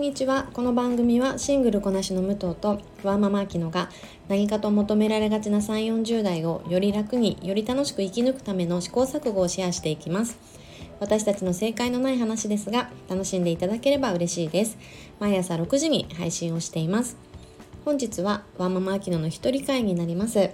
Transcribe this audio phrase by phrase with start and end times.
[0.00, 0.48] んにちは。
[0.54, 3.90] この番組はシングルこなしの武藤とワーママアキノが
[4.28, 10.38] 何かと求められがちな3 4 0代をより楽により楽しく生き抜くための試行錯誤をシェアしていきます。
[11.00, 14.78] 私たちの正解のない話ですが楽しんでいただければ嬉しいです。
[15.18, 17.18] 毎朝6時に配信をしています。
[17.84, 20.48] 本日はワーママアキノの一人会になります。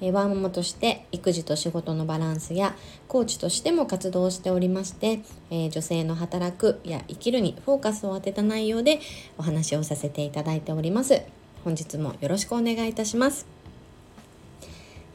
[0.00, 2.74] ワーママとして育児と仕事のバランスや
[3.08, 5.20] コーチとしても活動しておりまして、
[5.50, 9.00] え女性の働くや生きるにフォーカスを当てた内容で
[9.38, 11.22] お話をさせていただいております。
[11.64, 13.46] 本日もよろしくお願いいたします、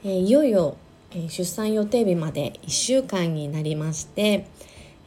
[0.03, 0.77] えいよいよ、
[1.11, 4.47] え出産予定日まで1週間になりまして、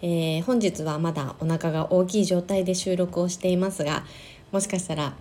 [0.03, 4.05] えー、本日はまだお腹が大きい状態で収録をしていますが
[4.53, 5.15] もしかしたら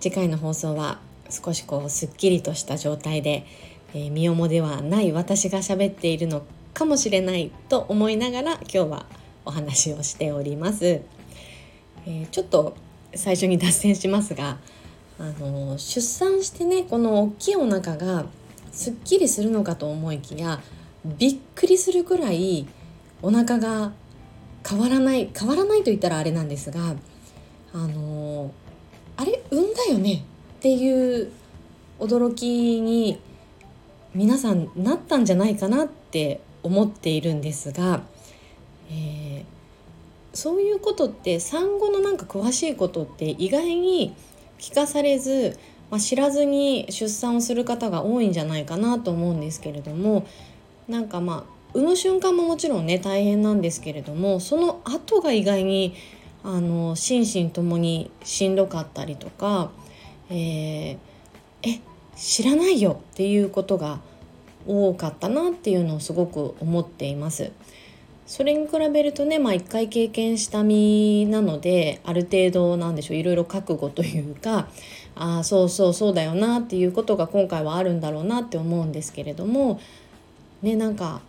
[0.00, 0.98] 次回の放送は
[1.30, 3.46] 少しこうすっきりとした状態で
[3.94, 6.42] えー、身重ではない私が喋っているの
[6.74, 9.06] かもしれないと思いながら今日は
[9.44, 10.84] お話をしております。
[10.86, 12.76] えー、ちょっと
[13.14, 14.58] 最初に脱線しますが、
[15.18, 18.24] あの出産してねこの大きいお腹が
[18.72, 20.60] すっきりするのかと思いきや
[21.04, 22.66] びっくりするくらい
[23.20, 23.92] お腹が
[24.66, 26.94] 変わらない変わらないと言ったらあれなんですが
[27.74, 28.50] あの
[29.18, 30.24] あれ産んだよね
[30.58, 31.30] っていう
[31.98, 33.20] 驚きに
[34.14, 38.02] 皆さんなったんじゃないかなって思っているんですが、
[38.90, 39.44] えー、
[40.32, 44.14] そういうことって産後のなんか詳しいことって意外に
[44.58, 45.58] 聞かされず、
[45.90, 50.26] まあ、知らずに出産をする方が多いんじゃないかなと思うんですけれども
[50.88, 55.94] なんかまあ産む瞬間ももちろんね大変なんですけれどもその後が意外に
[56.42, 59.70] あの心身ともにしんどかったりとか、
[60.30, 60.98] えー、
[62.20, 63.98] 知らないよっていうことが
[64.66, 67.50] 多かったなっていうのをすごく思っています。
[68.26, 74.68] それに比べるとね、まあ、一回経験した身なのである程度なんでしょういろいろ覚悟というか
[75.16, 79.80] ああそうそうそうだよなっていうことが今回はあるんだろうなって思うんですけれども
[80.62, 81.22] ねなんか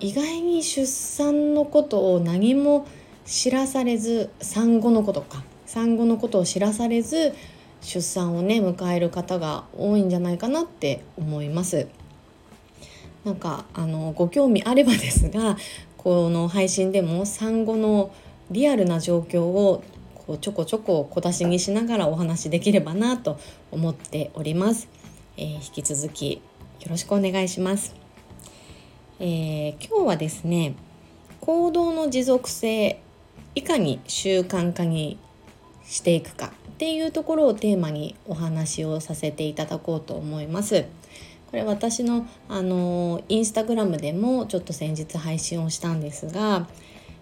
[0.00, 2.86] 意外に出産のことを何も
[3.26, 7.34] 知らされず産後のことか産後のことを知らされず
[7.80, 11.88] 出産をね迎える方が多いんじゃないかなって思います。
[13.24, 15.56] なんかあのご興味あればですが
[15.98, 18.10] この配信でも産後の
[18.50, 19.82] リアルな状況を
[20.14, 23.38] こうちょこちょこ小出しにしながらお話できればなと
[23.70, 24.88] 思っております。
[25.36, 26.40] えー、引き続き
[26.80, 27.94] よろしくお願いします。
[29.20, 30.74] えー、今日はですね
[31.40, 33.00] 行動の持続性
[33.54, 35.18] いかに習慣化に
[35.84, 40.84] していくかっていうところをテーマにお話をさせていただこうと思います。
[41.50, 46.68] これ私のあのインスタグラムでもちょっと先日配信をしたんですが、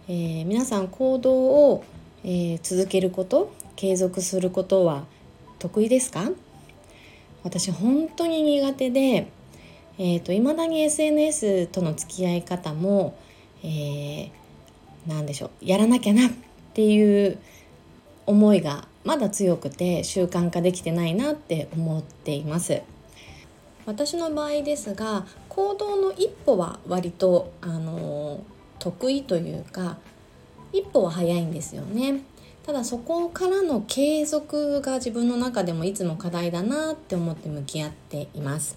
[0.08, 1.32] えー、皆さん行動
[1.72, 1.84] を、
[2.22, 5.06] えー、続けること継続することは
[5.58, 6.30] 得意ですか？
[7.42, 9.28] 私本当に苦手で
[9.98, 13.18] えーと、未だに SNS との付き合い方も、
[13.64, 14.30] えー、
[15.06, 16.30] 何でしょうやらなきゃなっ
[16.74, 17.38] ていう
[18.26, 22.82] 思いがまだ強くて習慣化できてないなって思っています。
[23.86, 28.42] 私の場合ですが行動の一歩は割とあの
[28.80, 29.98] 得意というか
[30.72, 32.22] 一歩は早いんですよね。
[32.66, 38.76] ただそこからの継続が自分の中でもいつも課題だなって思って向き合っています。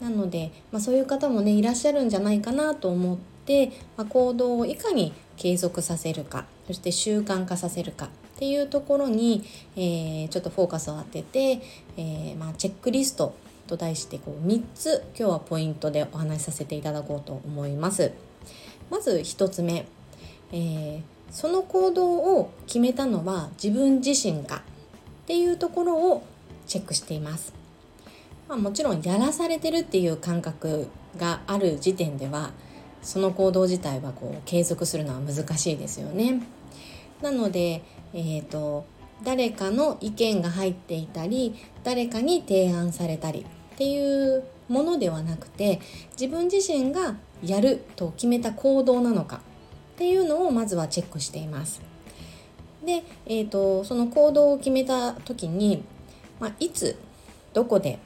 [0.00, 9.44] なので、まあ、そういう方もねいらっしゃるんじゃないかなと思って、まあ、行動をいかに継続させるかそして習慣化させるかっていうところに、
[9.76, 11.60] えー、ちょっとフォーカスを当てて、
[11.98, 13.34] えー、まあ、チェックリスト
[13.66, 18.12] と題してこう3つ今日はポイントでお話しさせていただこうと思います。
[18.88, 19.84] まず1つ目、
[20.52, 24.60] えー、その行動を決めたのは自分自身かっ
[25.26, 26.22] ていうところを
[26.66, 27.52] チェックしています。
[28.48, 32.52] まあ、もちろんやらされてるっていう感覚がある時点では
[33.02, 36.40] その行動自体はこう継続するのは難しいですよね。
[37.22, 37.82] なので、
[38.14, 38.84] えーと、
[39.22, 43.40] 誰かの意見が入っていたり誰かに提案されたり
[43.74, 45.80] っていうものではなくて
[46.12, 51.82] 自分自身がやると決めた行動なのかっていうのをまずはチェックしています。
[52.84, 55.82] で、えーと、その行動を決めた時に、
[56.38, 56.96] まあ、いつ
[57.52, 57.98] どこで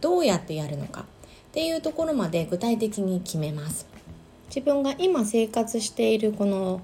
[0.00, 1.04] どうやってやるのかっ
[1.52, 3.86] ていうところまで具体的に決めます。
[4.48, 6.80] 自分が今生活しているこの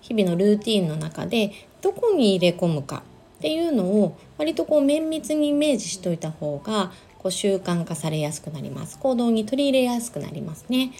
[0.00, 1.52] 日々のルーティンの中で
[1.82, 3.02] どこに入れ込むか
[3.38, 8.98] っていうのを割とこう綿密にイメージしといた方がこう習慣化されやすくなります。
[8.98, 10.92] 行動に取り入れやすくなりますね。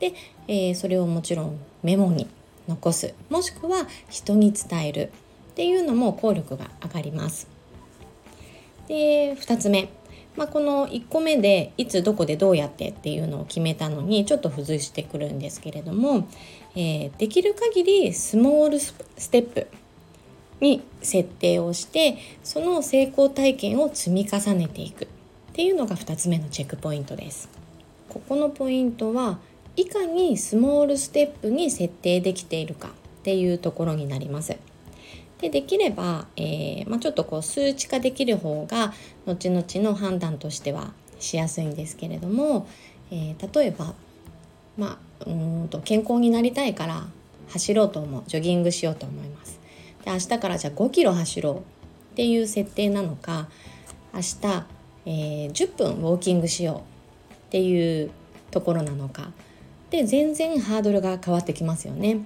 [0.00, 0.12] で、
[0.48, 2.26] えー、それをもちろんメモに
[2.68, 3.14] 残す。
[3.30, 5.12] もしくは人に伝える
[5.52, 7.46] っていうのも効力が上がります。
[8.88, 9.88] で2つ目、
[10.36, 16.28] まあ、この1個目でいつどこでどうやってっていうのを決めたのにちょっと付随してくるんですけれども、
[16.76, 18.94] えー、できる限りスモールス
[19.30, 19.68] テップ
[20.60, 25.08] に設定をしてその成功体験を積み重ねていくっ
[25.52, 27.48] ていうのが2つ目のチェックポイントです。
[28.08, 29.38] ここのポイントは
[29.76, 32.90] いかにスモールステップに設定できているかっ
[33.22, 34.56] ていうところになります。
[35.40, 38.92] でできれば、えー、まあ、ちょっとこう数値化できる方が
[39.26, 42.66] 後々の判断としてはしやすいんですけれども、
[43.10, 43.94] えー、例えば、
[44.76, 47.06] まあ、うんと健康になりたいから
[47.48, 49.60] 走ろうと思うジョギングしようと思います。
[50.04, 51.60] で明日からじゃあ5キロ走ろうっ
[52.16, 53.48] ていう設定なのか
[54.12, 54.66] 明日、
[55.06, 56.84] えー、10分ウォーキングしよ
[57.30, 58.10] うっていう
[58.50, 59.32] ところなのか
[59.90, 62.18] で全然ハードルが変わってきますよね。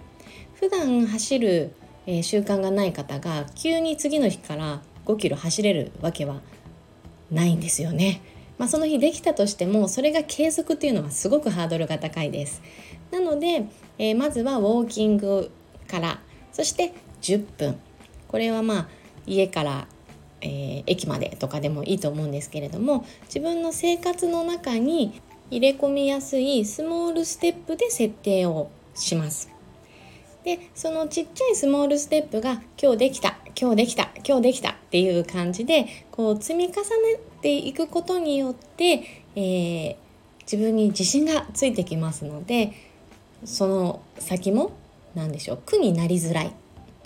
[0.54, 1.72] 普段走る
[2.10, 6.40] えー、習慣がない方が急に次の日から5キロ走れるわけは
[7.30, 8.22] ないんですよね。
[8.58, 12.60] まあ、その日できたとしてもそれが継続っていうのはすごくハードルが高いです。
[13.10, 13.66] なので、
[13.98, 15.50] えー、まずはウォーキング
[15.86, 16.20] から
[16.52, 17.78] そして10分
[18.26, 18.88] これはまあ
[19.26, 19.86] 家から、
[20.40, 25.20] えー、駅までとかでもいいと思うんですけれども自分の生活の中に
[25.50, 29.50] 入れ込みやすいスモールステップで設定をします。
[30.44, 36.78] でそのちっちゃいスモールステップが今日できた今日できた今日できたっていう感じでこう積み重ね
[37.40, 39.04] ていくことによって、
[39.34, 39.96] えー、
[40.42, 42.72] 自分に自信がついてきますので
[43.44, 44.72] その先も
[45.14, 46.52] 何でしょう苦になりづらい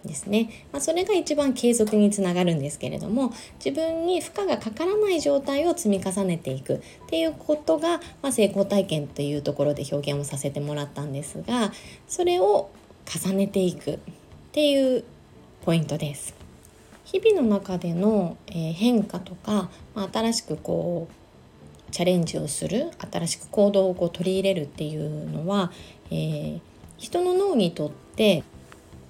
[0.05, 3.33] ですね、まあ、それが一番継続につながるんですけれども
[3.65, 11.73] 自分に負荷がかからない状態を積み重ねていくっていうことが、まあ、成功体験というところで表現をさせてもらったんですが
[12.09, 12.71] それを
[13.07, 13.99] 重ねていくっ
[14.53, 15.05] ていう
[15.65, 16.42] ポイントです。
[17.13, 25.71] 日々の中での、え変化とか、ま、新しくこうチャレンジをする新しく行動をこう取り入れるっていうのは、
[26.11, 26.61] えー、
[26.97, 28.43] 人の脳にとって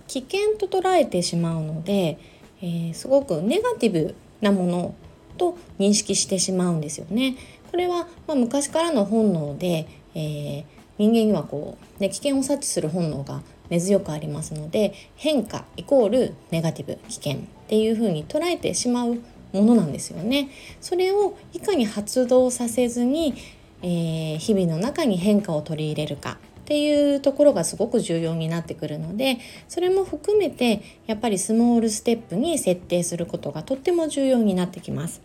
[0.08, 2.18] 危険と捉えてしまうので、
[2.60, 4.94] えー、すごくネガティブなもの
[5.38, 7.36] と認識してしまうんですよね。
[7.70, 10.64] これは、ま、昔からの本能で、えー、
[10.98, 17.38] 人間にはこう、ね、危険を察知する本能が根強くありますので変化イコールネガティブ危険
[17.72, 19.14] っていうふうに捉えてしまう
[19.54, 20.50] ものなんですよね。
[20.82, 23.32] それをいかに発動させずに、
[23.80, 29.38] えー、日々の中に変化を取り入れるかっていうところがすごく重要になってくるので
[29.68, 35.22] それも含めてやっぱりスモールステップに設定することがとっても重要になってきます。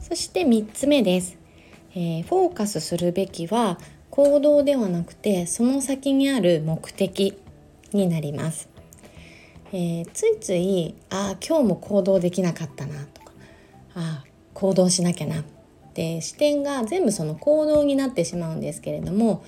[0.00, 1.38] そして3つ目です。
[1.94, 3.78] えー、フォーカスするべきは
[4.10, 7.38] 行動ではなくてその先にある目的
[7.92, 8.73] になります。
[9.76, 13.32] えー、ついついああ今日も行動できなかったなとか
[13.96, 15.44] ああ行動しなきゃなっ
[15.94, 19.44] て視点が全部その行動になってしまうんですけれども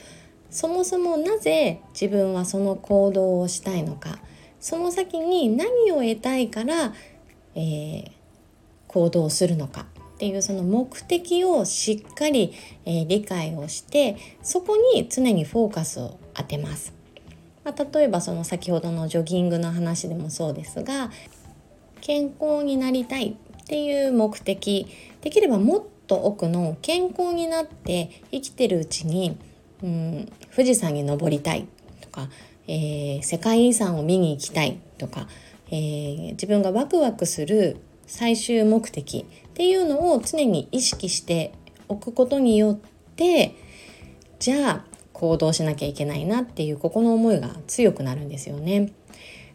[0.50, 4.18] そもそもなぜ自分はその行動をしたいのか
[4.58, 6.92] その先に何を得たいから、
[7.54, 8.10] えー、
[8.88, 9.86] 行動するのか
[10.16, 12.52] っていうその目的をしっかり、
[12.84, 16.95] えー、理解をしてそこに常にフォーカスを当てます。
[17.66, 21.10] まあ、例えばその先ほどのジョギングの話でもそうですが
[22.00, 24.86] 健康になりたいっていう目的
[25.20, 29.36] できればもっと奥の健康になって生きてるうちに、
[29.82, 31.66] うん、富士山に登りたい
[32.00, 32.28] とか、
[32.68, 35.26] えー、世界遺産を見に行きたいとか、
[35.72, 41.52] えー、自分がワクワクする最終目的っていうのを常に意識して
[41.88, 42.78] おくことによっ
[43.16, 43.56] て
[44.38, 48.92] じゃあ行動しなきゃいけないなっていうここの思いが強くなるんですよね。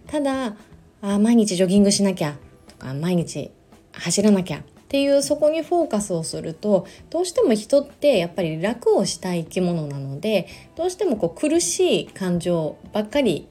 [0.08, 0.56] ただ
[1.04, 2.36] あ毎日ジョギングしなきゃ
[2.68, 3.52] とか毎日
[3.92, 13.48] 走らなきゃっていうそこにフォーカスをするとどうしても人ってやっぱり楽をしたい生き物なのでどうしてもこう苦しい感情ばっかり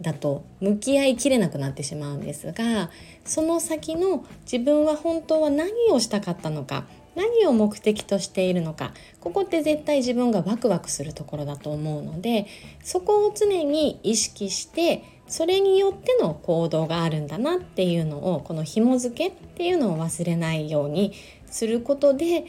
[0.00, 2.90] だと向き合いきれなくなってしまうんですが
[3.24, 6.84] その先の自分は本当は何をしたかったのか
[7.18, 12.46] 何を目的としているのかここって絶対自分がワクワクするところだと思うので
[12.84, 21.12] そこを常に意識してそれによっての行動があるんだなっていうのをこの紐付けっていうのを忘れないように
[21.50, 22.46] することで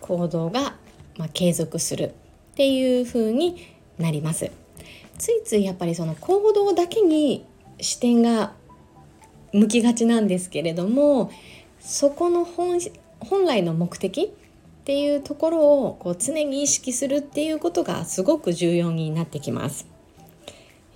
[0.00, 0.76] 行動が
[1.18, 2.14] ま継続する
[2.52, 4.50] っていう風になります。
[5.18, 7.44] ついついやっぱりその行動だけに
[7.78, 8.54] 視点が
[9.52, 11.30] 向きがちなんですけれども
[11.78, 12.80] そこの本
[13.28, 14.32] 本来の目的
[14.82, 19.86] っていうところをこう常に意識するっていうことがすごく重要になってきます。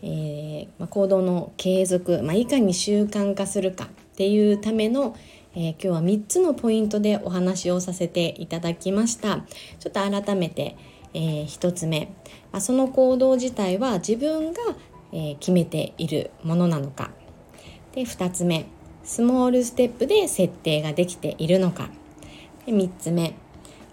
[0.03, 5.17] えー、まあ、行動の継続、まあ、いかに習慣化するかっていうための、
[5.55, 9.45] えー、今日は3つのポイントでお話をさせていただきました。
[9.79, 10.77] ちょっと改めて、
[11.15, 12.13] えー、1つ目、
[12.53, 14.61] まあ、その行動自体は自分が、
[15.13, 17.11] え決めているものなのか。
[17.95, 18.67] で2つ目。
[19.05, 21.91] スモールステップで設定ができているのか。
[22.73, 23.35] 3つ目、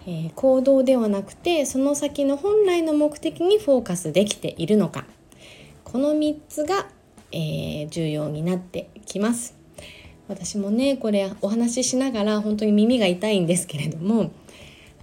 [0.05, 5.05] えー、行動ではなくてその先の本来の目的にフォーカスできているのか。
[5.83, 6.87] この3つが、
[7.31, 9.55] えー、重要になってきます。
[10.27, 14.31] 私もねこれお話ししながら本当に耳が痛いんですけれども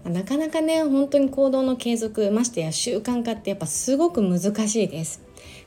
[0.03, 5.23] なかなかね本当に行動の継続ましてや習慣化ってやっぱすごく難しいです。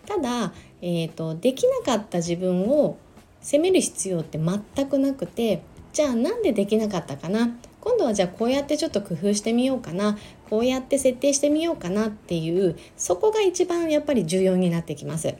[0.05, 2.98] ただ、えーとできなかった自分を
[3.41, 5.62] 責める必要って全くなくて
[5.93, 7.55] じゃあなんでできなかったかな？
[7.84, 10.18] 今度はじゃあこうやってちょっと工夫してみようかな
[10.50, 15.36] こうやって設定してみようかなっていうそこが一番やっぱり重要になってきます。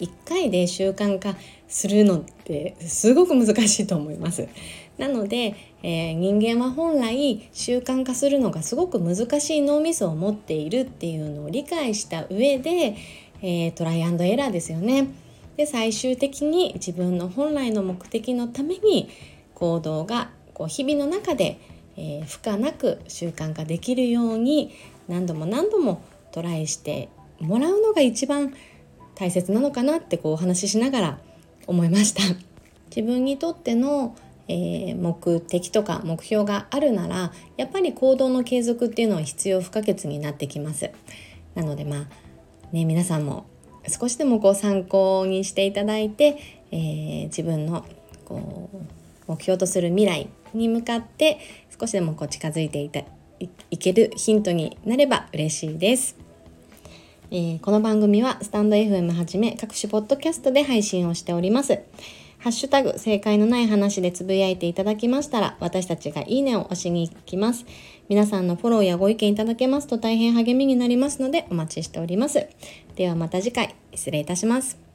[0.00, 4.48] 1回で習慣化するのってすごく難しいと思います。
[4.98, 12.96] なので、えー、人間は本来習慣化するのがすごく難しい脳みそを持っているっていうのを理解した上で、
[13.40, 15.08] えー、トライアンドエラーですよね。
[15.56, 19.08] で最終的に自分の本来の目的のために
[19.54, 21.58] 行動がこう日々の中で、
[21.96, 24.74] えー、負荷なく習慣化できるように
[25.08, 26.02] 何度も何度も
[26.32, 28.52] トライしてもらうのが一番
[29.14, 31.18] 大切なのかなってこうお話ししながら
[31.66, 32.22] 思いました。
[32.94, 34.14] 自分にとっての
[34.52, 40.90] えー、目的とか目標があるならやっぱり行動の継続っていうのは必要不可欠になってきます
[41.54, 42.00] なのでまあ
[42.72, 43.46] ね皆さんも
[43.86, 46.36] 少しでもこう参考にしていただいて、
[46.72, 47.86] えー、自分の
[48.24, 51.38] こう目標とする未来に向かって
[51.78, 53.00] 少しでもこう近づいていた
[53.70, 56.16] いけるヒントになれば嬉しいです。
[57.32, 61.78] えー、この番組はスタンド FM はじめ各種ポッドキャストで配信をしております。
[62.38, 67.66] ハッシュタグ正解のない話でつぶやいていただきましたら私たちがいいねを押しに行きます。
[68.08, 72.48] 皆さんのフォローやご意見いただけますと大変励みになりますのでお待ちしております。
[72.96, 74.89] ではまた次回失礼いたします。